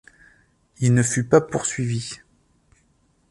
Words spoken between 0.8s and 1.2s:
ne